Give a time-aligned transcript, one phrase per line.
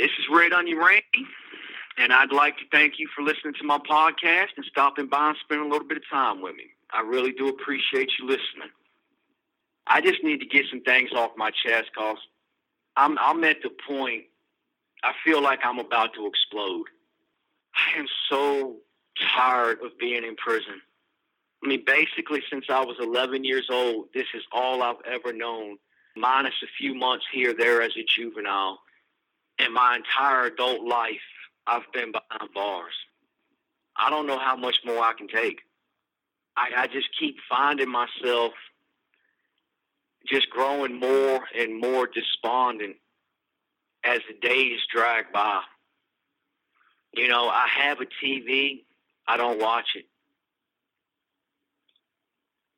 [0.00, 1.28] This is Red Onion Randy,
[1.98, 5.36] and I'd like to thank you for listening to my podcast and stopping by and
[5.44, 6.68] spending a little bit of time with me.
[6.90, 8.70] I really do appreciate you listening.
[9.86, 12.16] I just need to get some things off my chest because
[12.96, 14.24] I'm, I'm at the point
[15.04, 16.86] I feel like I'm about to explode.
[17.74, 18.76] I am so
[19.36, 20.80] tired of being in prison.
[21.62, 25.76] I mean, basically, since I was 11 years old, this is all I've ever known,
[26.16, 28.78] minus a few months here, there as a juvenile.
[29.64, 31.20] In my entire adult life,
[31.66, 32.94] I've been behind bars.
[33.96, 35.60] I don't know how much more I can take.
[36.56, 38.52] I, I just keep finding myself
[40.26, 42.96] just growing more and more despondent
[44.04, 45.60] as the days drag by.
[47.14, 48.84] You know, I have a TV,
[49.26, 50.06] I don't watch it.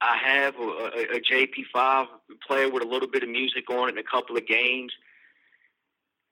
[0.00, 2.06] I have a, a, a JP5
[2.46, 4.92] player with a little bit of music on it and a couple of games,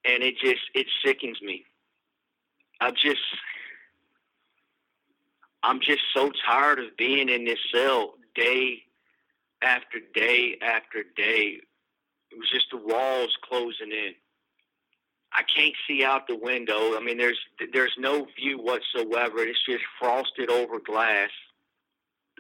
[0.05, 1.65] and it just it sickens me.
[2.81, 3.21] I'm just
[5.63, 8.83] I'm just so tired of being in this cell day
[9.63, 11.59] after day after day.
[12.31, 14.15] It was just the walls closing in.
[15.33, 16.97] I can't see out the window.
[16.97, 17.39] I mean, there's
[17.73, 19.39] there's no view whatsoever.
[19.39, 21.31] It's just frosted over glass.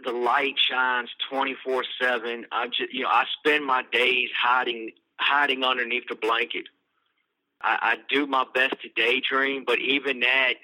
[0.03, 2.47] The light shines 24 seven.
[2.51, 6.67] I just you know I spend my days hiding hiding underneath the blanket.
[7.63, 10.55] I, I do my best to daydream, but even that,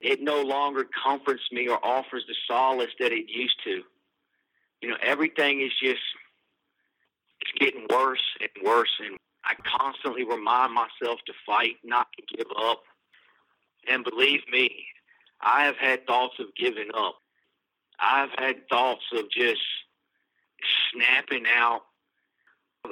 [0.00, 3.82] it no longer comforts me or offers the solace that it used to.
[4.80, 6.02] You know, everything is just
[7.40, 12.46] it's getting worse and worse and I constantly remind myself to fight, not to give
[12.58, 12.82] up.
[13.88, 14.86] And believe me,
[15.40, 17.16] I have had thoughts of giving up.
[18.00, 19.60] I've had thoughts of just
[20.92, 21.82] snapping out.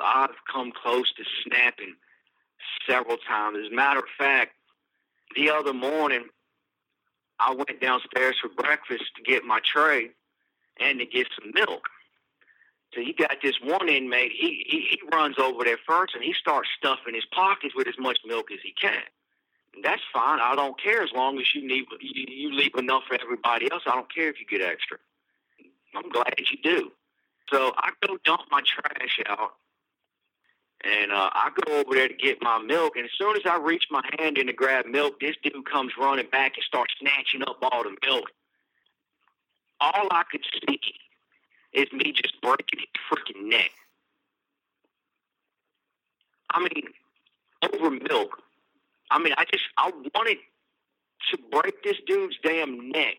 [0.02, 1.94] I've come close to snapping
[2.86, 3.58] several times.
[3.64, 4.52] As a matter of fact,
[5.36, 6.24] the other morning,
[7.38, 10.10] I went downstairs for breakfast to get my tray
[10.80, 11.88] and to get some milk.
[12.94, 14.32] So you got this one inmate.
[14.32, 17.98] He, he he runs over there first, and he starts stuffing his pockets with as
[17.98, 19.02] much milk as he can.
[19.74, 20.40] And that's fine.
[20.42, 23.84] I don't care as long as you need you, you leave enough for everybody else.
[23.86, 24.98] I don't care if you get extra.
[25.94, 26.92] I'm glad you do.
[27.50, 29.54] So I go dump my trash out,
[30.84, 32.96] and uh, I go over there to get my milk.
[32.96, 35.92] And as soon as I reach my hand in to grab milk, this dude comes
[35.98, 38.30] running back and starts snatching up all the milk.
[39.80, 40.78] All I could see
[41.72, 43.70] is me just breaking his freaking neck.
[46.50, 46.84] I mean,
[47.62, 48.42] over milk.
[49.10, 50.38] I mean, I just I wanted
[51.30, 53.18] to break this dude's damn neck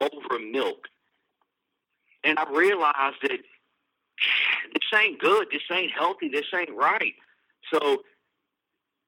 [0.00, 0.88] over milk,
[2.24, 3.38] and I realized that
[4.94, 5.48] ain't good.
[5.50, 6.28] This ain't healthy.
[6.28, 7.14] This ain't right.
[7.72, 8.02] So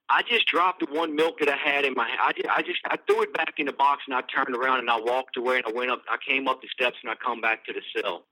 [0.09, 2.09] I just dropped the one milk that I had in my.
[2.21, 4.79] I just, I just I threw it back in the box and I turned around
[4.81, 6.03] and I walked away and I went up.
[6.11, 8.25] I came up the steps and I come back to the cell.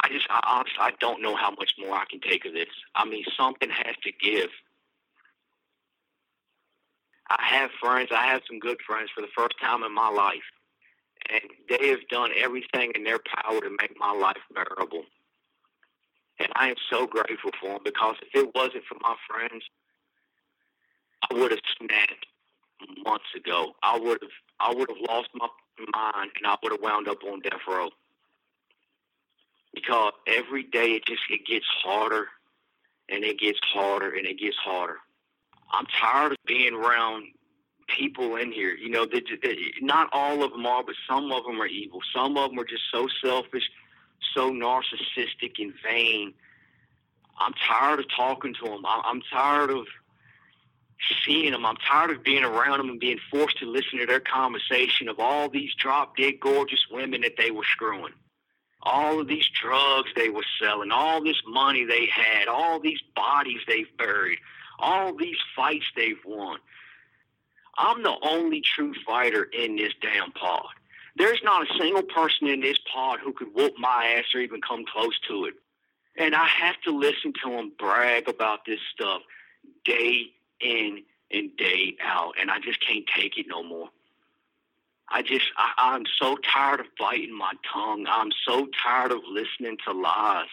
[0.00, 2.68] I just, I honestly, I don't know how much more I can take of this.
[2.94, 4.50] I mean, something has to give.
[7.30, 8.10] I have friends.
[8.14, 10.46] I have some good friends for the first time in my life,
[11.30, 15.04] and they have done everything in their power to make my life bearable.
[16.40, 19.64] And I am so grateful for them because if it wasn't for my friends,
[21.30, 22.26] I would have snapped
[23.04, 23.74] months ago.
[23.82, 25.48] I would have, I would have lost my
[25.92, 27.90] mind, and I would have wound up on death row
[29.74, 32.28] because every day it just it gets harder
[33.08, 34.98] and it gets harder and it gets harder.
[35.70, 37.24] I'm tired of being around
[37.88, 38.74] people in here.
[38.74, 42.00] You know, they, they, not all of them are, but some of them are evil.
[42.14, 43.68] Some of them are just so selfish,
[44.34, 46.34] so narcissistic and vain.
[47.38, 48.82] I'm tired of talking to them.
[48.86, 49.86] I'm tired of
[51.24, 51.64] seeing them.
[51.64, 55.20] I'm tired of being around them and being forced to listen to their conversation of
[55.20, 58.12] all these drop dead gorgeous women that they were screwing
[58.82, 63.60] all of these drugs they were selling, all this money they had, all these bodies
[63.66, 64.38] they've buried,
[64.78, 66.58] all these fights they've won.
[67.76, 70.66] I'm the only true fighter in this damn pod.
[71.16, 74.60] There's not a single person in this pod who could whoop my ass or even
[74.60, 75.54] come close to it.
[76.16, 79.22] And I have to listen to them brag about this stuff
[79.84, 80.26] day
[80.60, 82.34] in and day out.
[82.40, 83.88] And I just can't take it no more.
[85.10, 88.06] I just, I, I'm so tired of biting my tongue.
[88.08, 90.48] I'm so tired of listening to lies.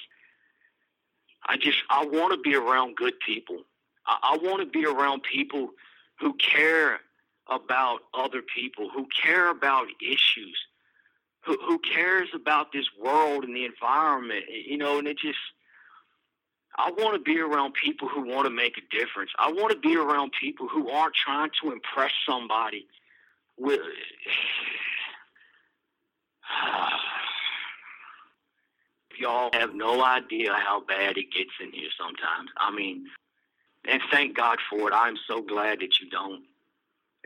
[1.48, 3.63] I just, I want to be around good people.
[4.06, 5.72] I, I want to be around people
[6.19, 7.00] who care
[7.50, 10.58] about other people, who care about issues,
[11.44, 15.38] who, who cares about this world and the environment, you know, and it just,
[16.78, 19.32] I want to be around people who want to make a difference.
[19.38, 22.88] I want to be around people who aren't trying to impress somebody
[23.58, 23.80] with.
[29.18, 32.50] Y'all have no idea how bad it gets in here sometimes.
[32.58, 33.06] I mean,
[33.88, 34.94] and thank God for it.
[34.94, 36.44] I'm so glad that you don't.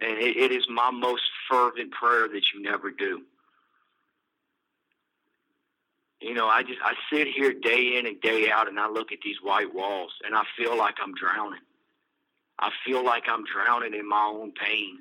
[0.01, 3.21] And it, it is my most fervent prayer that you never do.
[6.21, 9.11] You know, I just I sit here day in and day out and I look
[9.11, 11.61] at these white walls and I feel like I'm drowning.
[12.59, 14.99] I feel like I'm drowning in my own pain.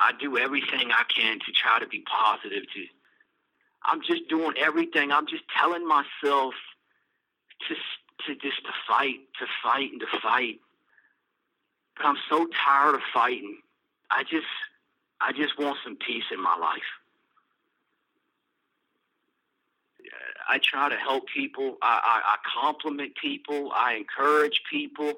[0.00, 2.84] I do everything I can to try to be positive to
[3.84, 5.12] I'm just doing everything.
[5.12, 6.54] I'm just telling myself
[7.68, 7.74] to
[8.26, 10.60] to just to fight, to fight and to fight.
[12.04, 13.58] I'm so tired of fighting.
[14.10, 14.46] I just
[15.20, 16.88] I just want some peace in my life.
[20.48, 21.76] I try to help people.
[21.82, 23.70] I, I, I compliment people.
[23.74, 25.12] I encourage people.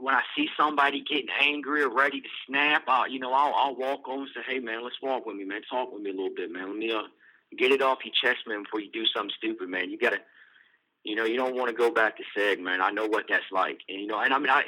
[0.00, 3.76] When I see somebody getting angry or ready to snap, I, you know, I'll, I'll
[3.76, 5.62] walk over and say, "Hey, man, let's walk with me, man.
[5.70, 6.68] Talk with me a little bit, man.
[6.68, 7.02] Let me uh,
[7.56, 9.90] get it off your chest, man, before you do something stupid, man.
[9.90, 10.18] You gotta,
[11.04, 12.80] you know, you don't want to go back to SEG, man.
[12.80, 14.62] I know what that's like, and you know, and I mean, I,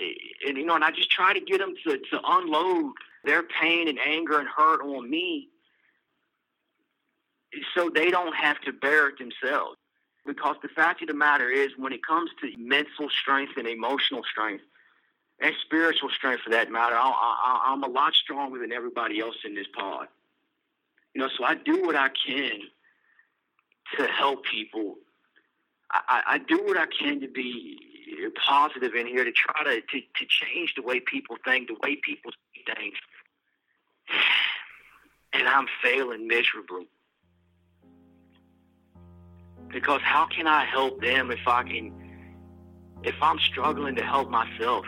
[0.47, 2.93] and you know, and I just try to get them to to unload
[3.25, 5.49] their pain and anger and hurt on me,
[7.75, 9.77] so they don't have to bear it themselves.
[10.25, 14.23] Because the fact of the matter is, when it comes to mental strength and emotional
[14.25, 14.65] strength,
[15.41, 19.55] and spiritual strength for that matter, I, I'm a lot stronger than everybody else in
[19.55, 20.09] this pod.
[21.15, 22.61] You know, so I do what I can
[23.97, 24.97] to help people.
[25.91, 27.79] I, I do what I can to be
[28.47, 31.97] positive in here to try to, to, to change the way people think, the way
[31.97, 32.95] people see things.
[35.33, 36.89] And I'm failing miserably.
[39.69, 41.93] Because how can I help them if I can,
[43.03, 44.87] if I'm struggling to help myself?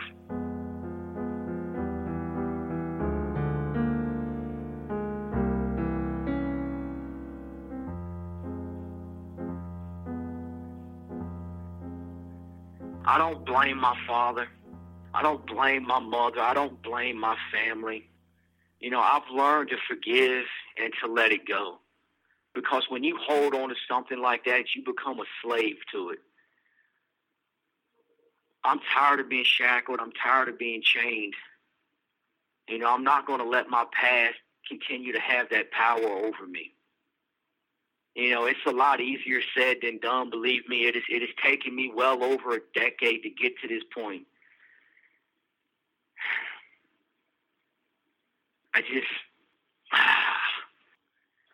[13.09, 14.47] I don't blame my father.
[15.15, 16.41] I don't blame my mother.
[16.41, 18.07] I don't blame my family.
[18.79, 20.45] You know, I've learned to forgive
[20.79, 21.79] and to let it go.
[22.53, 26.19] Because when you hold on to something like that, you become a slave to it.
[28.63, 29.99] I'm tired of being shackled.
[29.99, 31.33] I'm tired of being chained.
[32.67, 34.35] You know, I'm not going to let my past
[34.67, 36.75] continue to have that power over me.
[38.15, 40.29] You know, it's a lot easier said than done.
[40.29, 41.03] Believe me, it is.
[41.09, 44.23] It has taken me well over a decade to get to this point.
[48.73, 49.07] I just,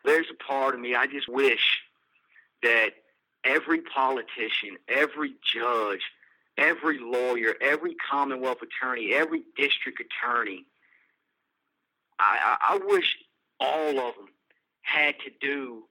[0.04, 0.94] there's a part of me.
[0.94, 1.80] I just wish
[2.62, 2.90] that
[3.44, 6.02] every politician, every judge,
[6.58, 10.66] every lawyer, every Commonwealth attorney, every district attorney,
[12.18, 13.16] I, I, I wish
[13.60, 14.28] all of them
[14.82, 15.84] had to do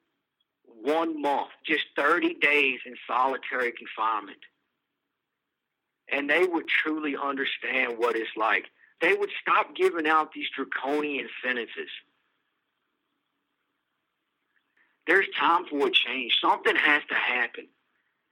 [0.82, 4.39] one month, just 30 days in solitary confinement.
[6.12, 8.65] And they would truly understand what it's like.
[9.01, 11.89] They would stop giving out these draconian sentences.
[15.08, 16.34] There's time for a change.
[16.41, 17.67] Something has to happen.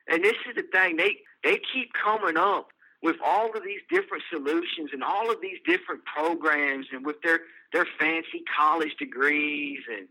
[0.08, 2.70] And this is the thing, they, they keep coming up
[3.02, 7.42] with all of these different solutions and all of these different programs and with their,
[7.72, 10.08] their fancy college degrees and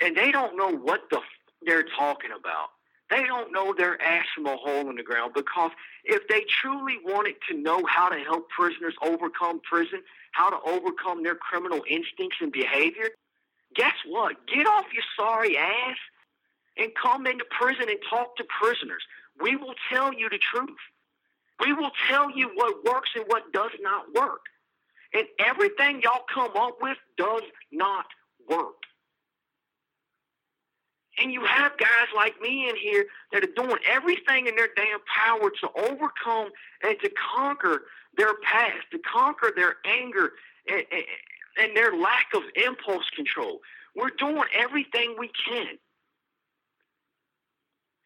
[0.00, 1.20] and they don't know what the
[1.64, 2.70] they're talking about.
[3.10, 5.70] They don't know their ass from a hole in the ground because
[6.04, 11.22] if they truly wanted to know how to help prisoners overcome prison, how to overcome
[11.22, 13.08] their criminal instincts and behavior,
[13.74, 14.36] guess what?
[14.46, 15.96] Get off your sorry ass
[16.76, 19.02] and come into prison and talk to prisoners.
[19.40, 20.78] We will tell you the truth.
[21.60, 24.42] We will tell you what works and what does not work.
[25.14, 28.06] And everything y'all come up with does not
[28.48, 28.76] work.
[31.20, 35.00] And you have guys like me in here that are doing everything in their damn
[35.12, 36.50] power to overcome
[36.82, 37.82] and to conquer
[38.16, 40.32] their past, to conquer their anger
[40.68, 41.04] and, and,
[41.60, 43.60] and their lack of impulse control.
[43.96, 45.78] We're doing everything we can.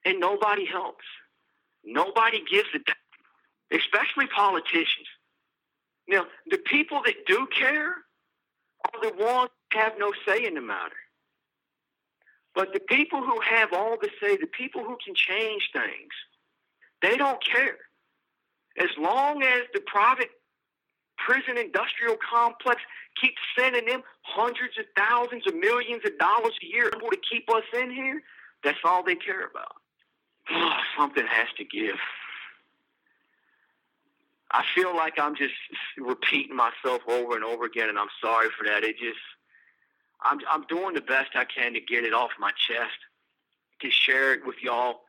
[0.04, 1.04] And nobody helps.
[1.84, 5.06] Nobody gives a damn, especially politicians.
[6.08, 10.60] Now, the people that do care are the ones that have no say in the
[10.60, 10.96] matter.
[12.54, 16.12] But the people who have all the say, the people who can change things,
[17.00, 17.78] they don't care.
[18.78, 20.30] As long as the private
[21.24, 22.80] prison industrial complex
[23.20, 27.64] keeps sending them hundreds of thousands of millions of dollars a year to keep us
[27.74, 28.22] in here.
[28.64, 29.76] That's all they care about.
[30.96, 31.96] Something has to give.
[34.50, 35.54] I feel like I'm just
[35.96, 38.84] repeating myself over and over again, and I'm sorry for that.
[38.84, 39.18] It just,
[40.24, 42.96] I'm, I'm doing the best I can to get it off my chest,
[43.80, 45.00] to share it with y'all,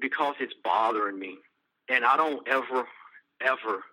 [0.00, 1.38] because it's bothering me,
[1.88, 2.86] and I don't ever,
[3.40, 3.84] ever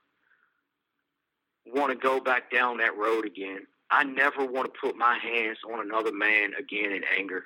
[1.65, 3.61] want to go back down that road again.
[3.89, 7.45] I never want to put my hands on another man again in anger.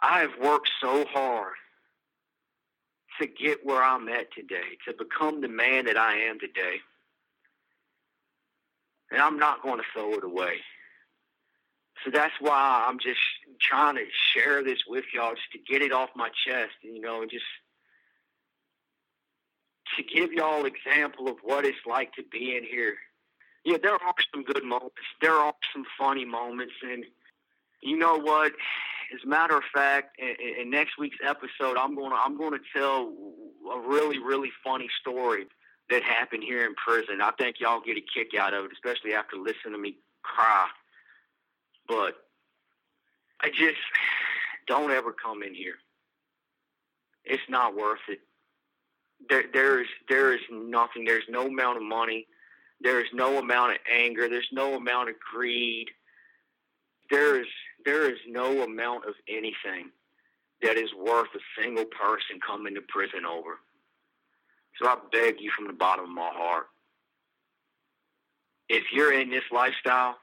[0.00, 1.54] I have worked so hard
[3.20, 6.76] to get where I'm at today, to become the man that I am today.
[9.10, 10.58] And I'm not going to throw it away.
[12.04, 13.20] So that's why I'm just
[13.60, 17.22] trying to share this with y'all, just to get it off my chest, you know,
[17.22, 17.44] and just
[19.96, 22.96] to give y'all example of what it's like to be in here.
[23.64, 24.94] Yeah, there are some good moments.
[25.20, 27.04] There are some funny moments, and
[27.82, 28.52] you know what?
[29.14, 32.52] As a matter of fact, in, in next week's episode, I'm going to I'm going
[32.52, 33.12] to tell
[33.72, 35.46] a really really funny story
[35.90, 37.20] that happened here in prison.
[37.20, 40.68] I think y'all get a kick out of it, especially after listening to me cry.
[41.88, 42.14] But
[43.40, 43.78] I just
[44.66, 45.76] don't ever come in here.
[47.24, 48.20] It's not worth it.
[49.28, 51.04] There, there is there is nothing.
[51.04, 52.26] There's no amount of money.
[52.80, 54.28] There is no amount of anger.
[54.28, 55.88] There's no amount of greed.
[57.10, 57.46] There is
[57.84, 59.90] there is no amount of anything
[60.62, 63.58] that is worth a single person coming to prison over.
[64.80, 66.66] So I beg you from the bottom of my heart.
[68.68, 70.16] If you're in this lifestyle,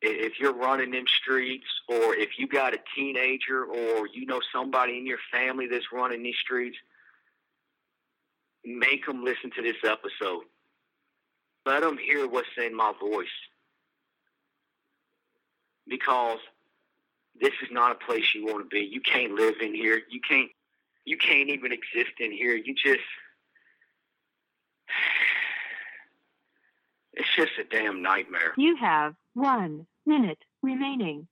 [0.00, 4.98] if you're running them streets, or if you got a teenager, or you know somebody
[4.98, 6.76] in your family that's running these streets,
[8.64, 10.44] make them listen to this episode.
[11.66, 13.26] Let them hear what's in my voice.
[15.86, 16.38] Because
[17.40, 18.80] this is not a place you want to be.
[18.80, 20.00] You can't live in here.
[20.10, 20.50] You can't
[21.04, 22.54] you can't even exist in here.
[22.54, 23.00] You just
[27.18, 28.54] it's just a damn nightmare.
[28.56, 31.26] You have one minute remaining.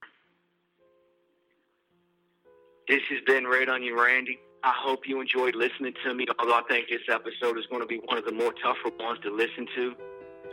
[2.88, 4.38] This has been Red Onion Randy.
[4.64, 7.86] I hope you enjoyed listening to me, although I think this episode is going to
[7.86, 9.94] be one of the more tougher ones to listen to.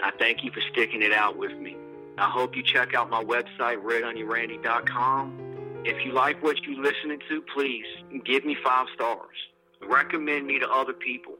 [0.03, 1.75] I thank you for sticking it out with me.
[2.17, 5.81] I hope you check out my website, redonionrandy.com.
[5.85, 7.85] If you like what you're listening to, please
[8.23, 9.35] give me five stars.
[9.81, 11.33] Recommend me to other people.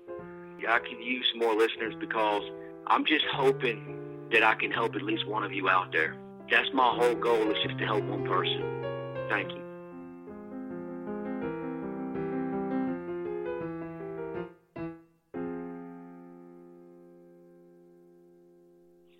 [0.67, 2.43] I could use more listeners because
[2.87, 6.15] I'm just hoping that I can help at least one of you out there.
[6.49, 8.61] That's my whole goal is just to help one person.
[9.29, 9.63] Thank you.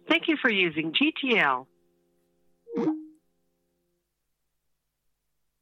[0.10, 1.66] Thank you for using GTL.